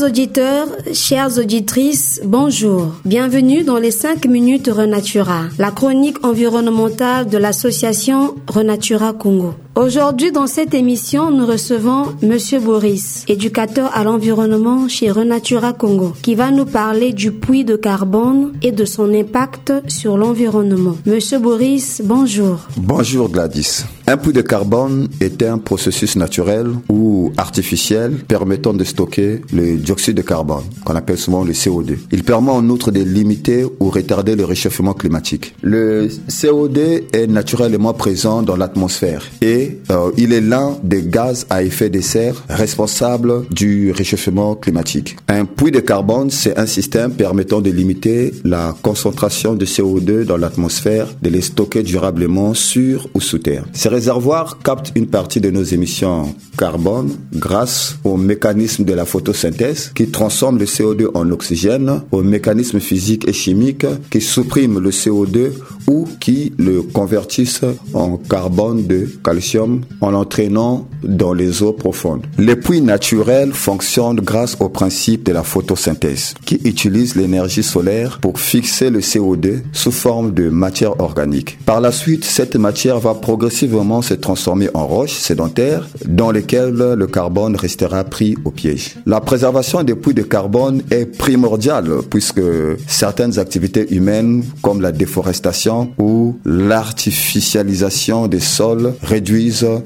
Chers 0.00 0.08
auditeurs, 0.08 0.68
chères 0.94 1.38
auditrices, 1.38 2.22
bonjour. 2.24 2.94
Bienvenue 3.04 3.64
dans 3.64 3.76
les 3.76 3.90
5 3.90 4.24
minutes 4.24 4.70
Renatura, 4.72 5.42
la 5.58 5.70
chronique 5.70 6.24
environnementale 6.24 7.28
de 7.28 7.36
l'association 7.36 8.34
Renatura 8.46 9.12
Congo. 9.12 9.52
Aujourd'hui, 9.80 10.30
dans 10.30 10.46
cette 10.46 10.74
émission, 10.74 11.30
nous 11.30 11.46
recevons 11.46 12.14
Monsieur 12.20 12.60
Boris, 12.60 13.24
éducateur 13.28 13.90
à 13.96 14.04
l'environnement 14.04 14.88
chez 14.88 15.10
Renatura 15.10 15.72
Congo, 15.72 16.12
qui 16.20 16.34
va 16.34 16.50
nous 16.50 16.66
parler 16.66 17.14
du 17.14 17.32
puits 17.32 17.64
de 17.64 17.76
carbone 17.76 18.52
et 18.60 18.72
de 18.72 18.84
son 18.84 19.10
impact 19.14 19.72
sur 19.88 20.18
l'environnement. 20.18 20.98
Monsieur 21.06 21.38
Boris, 21.38 22.02
bonjour. 22.04 22.58
Bonjour 22.76 23.30
Gladys. 23.30 23.86
Un 24.06 24.18
puits 24.18 24.34
de 24.34 24.42
carbone 24.42 25.08
est 25.18 25.42
un 25.42 25.56
processus 25.56 26.14
naturel 26.16 26.66
ou 26.90 27.32
artificiel 27.38 28.18
permettant 28.28 28.74
de 28.74 28.84
stocker 28.84 29.40
le 29.50 29.76
dioxyde 29.76 30.16
de 30.16 30.22
carbone, 30.22 30.64
qu'on 30.84 30.96
appelle 30.96 31.16
souvent 31.16 31.42
le 31.42 31.52
CO2. 31.52 31.96
Il 32.12 32.24
permet 32.24 32.50
en 32.50 32.68
outre 32.68 32.90
de 32.90 33.00
limiter 33.00 33.64
ou 33.64 33.88
retarder 33.88 34.36
le 34.36 34.44
réchauffement 34.44 34.92
climatique. 34.92 35.54
Le 35.62 36.08
CO2 36.28 37.04
est 37.14 37.28
naturellement 37.28 37.94
présent 37.94 38.42
dans 38.42 38.56
l'atmosphère 38.56 39.22
et 39.40 39.69
euh, 39.90 40.10
il 40.16 40.32
est 40.32 40.40
l'un 40.40 40.76
des 40.82 41.02
gaz 41.02 41.46
à 41.50 41.62
effet 41.62 41.90
de 41.90 42.00
serre 42.00 42.42
responsables 42.48 43.46
du 43.50 43.92
réchauffement 43.92 44.54
climatique. 44.54 45.16
Un 45.28 45.44
puits 45.44 45.70
de 45.70 45.80
carbone, 45.80 46.30
c'est 46.30 46.58
un 46.58 46.66
système 46.66 47.12
permettant 47.12 47.60
de 47.60 47.70
limiter 47.70 48.32
la 48.44 48.74
concentration 48.82 49.54
de 49.54 49.64
CO2 49.64 50.24
dans 50.24 50.36
l'atmosphère, 50.36 51.08
de 51.22 51.30
les 51.30 51.40
stocker 51.40 51.82
durablement 51.82 52.54
sur 52.54 53.08
ou 53.14 53.20
sous 53.20 53.38
terre. 53.38 53.64
Ces 53.72 53.88
réservoirs 53.88 54.58
captent 54.62 54.92
une 54.94 55.06
partie 55.06 55.40
de 55.40 55.50
nos 55.50 55.62
émissions 55.62 56.34
carbone 56.56 57.16
grâce 57.32 57.96
au 58.04 58.16
mécanisme 58.16 58.84
de 58.84 58.92
la 58.92 59.04
photosynthèse 59.04 59.92
qui 59.94 60.08
transforme 60.08 60.58
le 60.58 60.66
CO2 60.66 61.08
en 61.14 61.30
oxygène, 61.30 62.02
au 62.12 62.22
mécanisme 62.22 62.80
physique 62.80 63.26
et 63.28 63.32
chimique 63.32 63.86
qui 64.10 64.20
supprime 64.20 64.78
le 64.78 64.90
CO2 64.90 65.52
ou 65.86 66.06
qui 66.20 66.52
le 66.58 66.82
convertissent 66.82 67.64
en 67.94 68.16
carbone 68.16 68.86
de 68.86 69.08
calcium 69.24 69.59
en 70.00 70.10
l'entraînant 70.10 70.88
dans 71.02 71.32
les 71.32 71.62
eaux 71.62 71.72
profondes. 71.72 72.22
Les 72.38 72.56
puits 72.56 72.80
naturels 72.80 73.52
fonctionnent 73.52 74.20
grâce 74.20 74.56
au 74.60 74.68
principe 74.68 75.24
de 75.24 75.32
la 75.32 75.42
photosynthèse 75.42 76.34
qui 76.44 76.60
utilise 76.64 77.14
l'énergie 77.16 77.62
solaire 77.62 78.18
pour 78.20 78.38
fixer 78.38 78.90
le 78.90 79.00
CO2 79.00 79.62
sous 79.72 79.92
forme 79.92 80.32
de 80.32 80.48
matière 80.48 81.00
organique. 81.00 81.58
Par 81.64 81.80
la 81.80 81.92
suite, 81.92 82.24
cette 82.24 82.56
matière 82.56 82.98
va 82.98 83.14
progressivement 83.14 84.02
se 84.02 84.14
transformer 84.14 84.68
en 84.74 84.86
roches 84.86 85.14
sédentaires 85.14 85.88
dans 86.06 86.30
lesquelles 86.30 86.94
le 86.96 87.06
carbone 87.06 87.56
restera 87.56 88.04
pris 88.04 88.36
au 88.44 88.50
piège. 88.50 88.96
La 89.06 89.20
préservation 89.20 89.82
des 89.82 89.94
puits 89.94 90.14
de 90.14 90.22
carbone 90.22 90.82
est 90.90 91.06
primordiale 91.06 91.88
puisque 92.10 92.42
certaines 92.86 93.38
activités 93.38 93.94
humaines 93.94 94.44
comme 94.62 94.80
la 94.80 94.92
déforestation 94.92 95.90
ou 95.98 96.36
l'artificialisation 96.44 98.26
des 98.26 98.40
sols 98.40 98.94
réduisent 99.02 99.39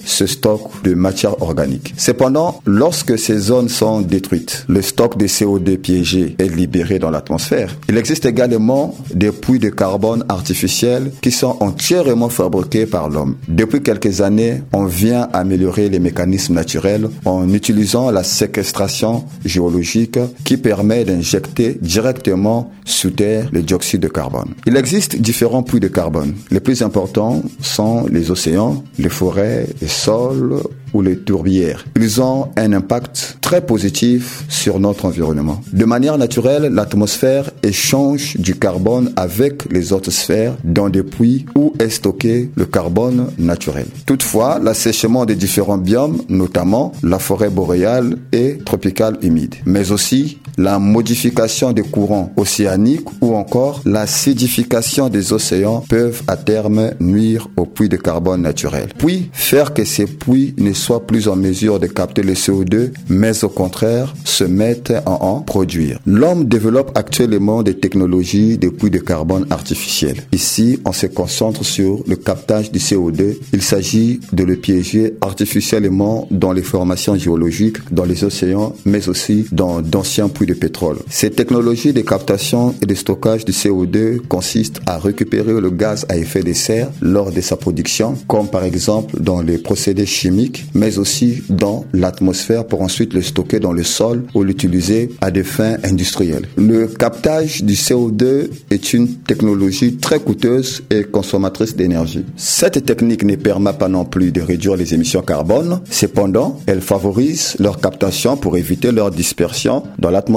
ce 0.05 0.27
stock 0.27 0.61
de 0.83 0.95
matière 0.95 1.41
organique. 1.43 1.95
Cependant, 1.97 2.61
lorsque 2.67 3.19
ces 3.19 3.39
zones 3.39 3.69
sont 3.69 4.01
détruites, 4.01 4.65
le 4.69 4.83
stock 4.83 5.17
de 5.17 5.27
CO2 5.27 5.77
piégé 5.77 6.35
est 6.39 6.49
libéré 6.49 6.99
dans 6.99 7.11
l'atmosphère. 7.11 7.77
Il 7.89 7.97
existe 7.97 8.27
également 8.27 8.95
des 9.15 9.31
puits 9.31 9.59
de 9.59 9.69
carbone 9.69 10.25
artificiels 10.29 11.13
qui 11.21 11.31
sont 11.31 11.57
entièrement 11.61 12.29
fabriqués 12.29 12.87
par 12.87 13.09
l'homme. 13.09 13.37
Depuis 13.49 13.83
quelques 13.83 14.21
années, 14.21 14.63
on 14.73 14.85
vient 14.85 15.29
améliorer 15.33 15.89
les 15.89 15.99
mécanismes 15.99 16.55
naturels 16.55 17.09
en 17.25 17.53
utilisant 17.53 18.11
la 18.11 18.25
séquestration 18.25 19.25
géologique 19.45 20.19
qui 20.45 20.57
permet 20.57 21.05
d'injecter 21.05 21.79
directement 21.81 22.73
sous 22.85 23.11
terre 23.11 23.49
le 23.53 23.63
dioxyde 23.63 24.01
de 24.01 24.09
carbone. 24.09 24.55
Il 24.67 24.77
existe 24.77 25.17
différents 25.17 25.63
puits 25.63 25.81
de 25.81 25.89
carbone. 25.89 26.35
Les 26.51 26.61
plus 26.61 26.83
importants 26.83 27.43
sont 27.61 28.07
les 28.11 28.31
océans, 28.31 28.83
les 28.99 29.09
forêts, 29.09 29.44
les 29.81 29.89
sols 29.89 30.61
ou 30.93 31.03
les 31.03 31.19
tourbières. 31.19 31.85
Ils 31.97 32.21
ont 32.21 32.51
un 32.57 32.73
impact 32.73 33.39
très 33.41 33.61
positif 33.61 34.45
sur 34.49 34.79
notre 34.79 35.05
environnement. 35.05 35.61
De 35.73 35.85
manière 35.85 36.17
naturelle, 36.17 36.73
l'atmosphère 36.73 37.51
échange 37.63 38.37
du 38.37 38.55
carbone 38.55 39.13
avec 39.17 39.71
les 39.71 39.93
autres 39.93 40.13
sphères 40.13 40.57
dans 40.63 40.89
des 40.89 41.03
puits 41.03 41.47
où 41.57 41.73
est 41.79 41.91
stocké 41.91 42.51
le 42.55 42.65
carbone 42.65 43.27
naturel. 43.39 43.87
Toutefois, 44.07 44.61
l'assèchement 44.63 45.27
des 45.27 45.35
différents 45.35 45.79
biomes, 45.79 46.23
notamment 46.29 46.93
la 47.03 47.19
forêt 47.19 47.51
boréale 47.51 48.17
et 48.33 48.59
tropicale 48.59 49.19
humide, 49.23 49.57
mais 49.67 49.91
aussi 49.91 50.39
la 50.59 50.79
modification 50.79 51.73
des 51.73 51.83
courants 51.83 52.33
océaniques 52.37 53.09
ou 53.21 53.35
encore 53.35 53.83
l'acidification 53.85 55.09
des 55.09 55.33
océans 55.33 55.85
peuvent 55.89 56.23
à 56.27 56.37
terme 56.37 56.91
nuire 57.01 57.49
aux 57.57 57.67
puits 57.67 57.89
de 57.89 57.97
carbone 57.97 58.43
naturel. 58.43 58.89
Puis 58.99 59.31
faire 59.33 59.75
que 59.75 59.85
ces 59.85 60.07
puits 60.07 60.55
ne 60.59 60.73
soient 60.73 61.07
plus 61.07 61.29
en 61.29 61.37
mesure 61.37 61.81
de 61.81 61.87
capter 61.87 62.23
le 62.23 62.35
CO2, 62.35 62.93
mais 63.09 63.45
au 63.45 63.49
contraire 63.49 64.15
se 64.25 64.45
mettent 64.45 64.93
à 65.07 65.11
en 65.23 65.41
produire. 65.41 65.99
L'homme 66.07 66.47
développe 66.47 66.97
actuellement 66.97 67.63
des 67.63 67.75
technologies 67.75 68.59
de 68.59 68.69
puits 68.69 68.91
de 68.91 68.99
carbone 68.99 69.47
artificiels. 69.51 70.23
Ici, 70.33 70.79
on 70.85 70.93
se 70.93 71.07
concentre 71.07 71.65
sur 71.65 72.03
le 72.07 72.17
captage 72.17 72.71
du 72.71 72.79
CO2. 72.79 73.37
Il 73.53 73.63
s'agit 73.63 74.21
de 74.33 74.45
le 74.45 74.57
piéger 74.57 75.15
artificiellement 75.21 76.29
dans 76.31 76.53
les 76.53 76.63
formations 76.63 77.17
géologiques, 77.17 77.79
dans 77.93 78.05
les 78.05 78.25
océans, 78.25 78.75
mais 78.85 79.09
aussi 79.09 79.47
dans 79.53 79.81
d'anciens 79.81 80.29
puits 80.29 80.44
de 80.47 80.55
pétrole. 80.55 80.99
Ces 81.09 81.31
technologies 81.31 81.93
de 81.93 82.01
captation 82.01 82.75
et 82.83 82.87
de 82.87 82.95
stockage 82.95 83.45
du 83.45 83.53
CO2 83.53 84.21
consistent 84.21 84.81
à 84.87 84.99
récupérer 84.99 85.61
le 85.61 85.71
gaz 85.71 86.07
à 86.09 86.17
effet 86.17 86.43
de 86.43 86.53
serre 86.53 86.91
lors 87.01 87.33
de 87.33 87.41
sa 87.41 87.57
production, 87.57 88.17
comme 88.27 88.49
par 88.49 88.65
exemple 88.65 89.21
dans 89.21 89.41
les 89.41 89.59
procédés 89.59 90.07
chimiques, 90.07 90.67
mais 90.75 90.99
aussi 90.99 91.43
dans 91.49 91.85
l'atmosphère 91.93 92.67
pour 92.67 92.83
ensuite 92.83 93.15
le 93.15 93.23
stocker 93.23 93.61
dans 93.61 93.73
le 93.73 93.85
sol 93.85 94.25
ou 94.35 94.43
l'utiliser 94.43 95.11
à 95.21 95.31
des 95.31 95.45
fins 95.45 95.77
industrielles. 95.85 96.47
Le 96.57 96.87
captage 96.87 97.63
du 97.63 97.75
CO2 97.75 98.49
est 98.71 98.93
une 98.93 99.15
technologie 99.15 99.97
très 99.97 100.21
coûteuse 100.21 100.83
et 100.91 101.05
consommatrice 101.05 101.77
d'énergie. 101.77 102.25
Cette 102.37 102.85
technique 102.85 103.25
ne 103.25 103.37
permet 103.37 103.73
pas 103.73 103.89
non 103.89 104.05
plus 104.05 104.33
de 104.33 104.41
réduire 104.41 104.77
les 104.77 104.95
émissions 104.95 105.23
carbone, 105.23 105.81
cependant, 105.91 106.61
elle 106.67 106.81
favorise 106.81 107.57
leur 107.59 107.81
captation 107.81 108.37
pour 108.37 108.57
éviter 108.57 108.93
leur 108.93 109.11
dispersion 109.11 109.83
dans 109.99 110.11
l'atmosphère. 110.11 110.34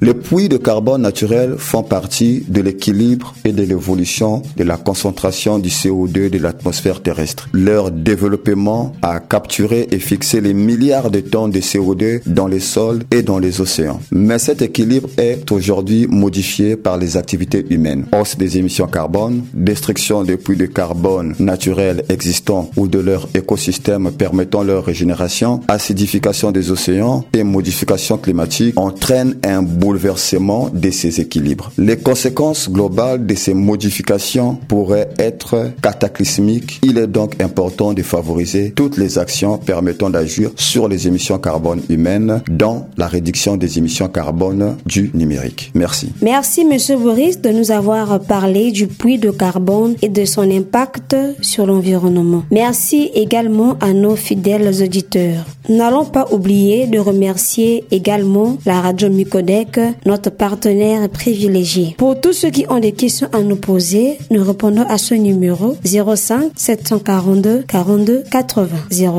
Les 0.00 0.14
puits 0.14 0.48
de 0.48 0.56
carbone 0.56 1.02
naturel 1.02 1.56
font 1.58 1.82
partie 1.82 2.44
de 2.46 2.60
l'équilibre 2.60 3.34
et 3.44 3.52
de 3.52 3.62
l'évolution 3.64 4.42
de 4.56 4.62
la 4.62 4.76
concentration 4.76 5.58
du 5.58 5.70
CO2 5.70 6.30
de 6.30 6.38
l'atmosphère 6.38 7.02
terrestre. 7.02 7.48
Leur 7.52 7.90
développement 7.90 8.92
a 9.02 9.18
capturé 9.18 9.88
et 9.90 9.98
fixé 9.98 10.40
les 10.40 10.54
milliards 10.54 11.10
de 11.10 11.20
tonnes 11.20 11.50
de 11.50 11.58
CO2 11.58 12.20
dans 12.26 12.46
les 12.46 12.60
sols 12.60 13.00
et 13.10 13.22
dans 13.22 13.40
les 13.40 13.60
océans. 13.60 14.00
Mais 14.12 14.38
cet 14.38 14.62
équilibre 14.62 15.08
est 15.18 15.50
aujourd'hui 15.50 16.06
modifié 16.06 16.76
par 16.76 16.96
les 16.96 17.16
activités 17.16 17.66
humaines. 17.70 18.06
Hausse 18.12 18.36
des 18.36 18.56
émissions 18.56 18.86
carbone, 18.86 19.42
destruction 19.52 20.22
des 20.22 20.36
puits 20.36 20.56
de 20.56 20.66
carbone 20.66 21.34
naturels 21.40 22.04
existants 22.08 22.70
ou 22.76 22.86
de 22.86 23.00
leur 23.00 23.28
écosystème 23.34 24.12
permettant 24.12 24.62
leur 24.62 24.84
régénération, 24.84 25.60
acidification 25.66 26.52
des 26.52 26.70
océans 26.70 27.24
et 27.32 27.42
modification 27.42 28.16
climatique 28.16 28.78
entraînent 28.78 29.36
un 29.42 29.62
bouleversement 29.62 30.68
de 30.72 30.90
ces 30.90 31.20
équilibres. 31.20 31.72
Les 31.78 31.96
conséquences 31.96 32.70
globales 32.70 33.26
de 33.26 33.34
ces 33.34 33.54
modifications 33.54 34.56
pourraient 34.68 35.08
être 35.18 35.72
cataclysmiques. 35.82 36.80
Il 36.82 36.98
est 36.98 37.06
donc 37.06 37.40
important 37.40 37.92
de 37.92 38.02
favoriser 38.02 38.72
toutes 38.74 38.96
les 38.96 39.18
actions 39.18 39.58
permettant 39.58 40.10
d'agir 40.10 40.50
sur 40.56 40.88
les 40.88 41.06
émissions 41.06 41.38
carbone 41.38 41.82
humaines 41.88 42.42
dans 42.50 42.88
la 42.96 43.06
réduction 43.06 43.56
des 43.56 43.78
émissions 43.78 44.08
carbone 44.08 44.76
du 44.86 45.10
numérique. 45.14 45.70
Merci. 45.74 46.12
Merci, 46.22 46.64
Monsieur 46.64 46.96
Boris, 46.96 47.40
de 47.40 47.50
nous 47.50 47.70
avoir 47.70 48.20
parlé 48.20 48.70
du 48.72 48.86
puits 48.86 49.18
de 49.18 49.30
carbone 49.30 49.94
et 50.02 50.08
de 50.08 50.24
son 50.24 50.50
impact 50.50 51.16
sur 51.40 51.66
l'environnement. 51.66 52.44
Merci 52.50 53.10
également 53.14 53.76
à 53.80 53.92
nos 53.92 54.16
fidèles 54.16 54.82
auditeurs. 54.82 55.46
N'allons 55.68 56.04
pas 56.04 56.26
oublier 56.32 56.86
de 56.86 56.98
remercier 56.98 57.84
également 57.90 58.56
la 58.66 58.80
radio 58.80 59.08
Micodec, 59.30 59.78
notre 60.06 60.30
partenaire 60.30 61.08
privilégié. 61.08 61.94
Pour 61.96 62.20
tous 62.20 62.32
ceux 62.32 62.50
qui 62.50 62.66
ont 62.68 62.80
des 62.80 62.90
questions 62.90 63.28
à 63.32 63.42
nous 63.42 63.54
poser, 63.54 64.18
nous 64.32 64.42
répondons 64.42 64.84
à 64.88 64.98
ce 64.98 65.14
numéro 65.14 65.76
05 65.84 66.50
742 66.56 67.62
42 67.62 68.24
80. 68.28 68.66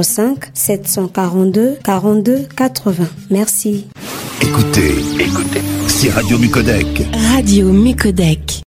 05 0.03 0.37
742 0.53 1.77
42 1.81 2.39
80. 2.57 3.05
Merci. 3.29 3.87
Écoutez, 4.41 4.95
écoutez, 5.17 5.61
c'est 5.87 6.09
Radio 6.09 6.37
Micodec. 6.37 6.87
Radio 7.33 7.71
Micodec. 7.71 8.63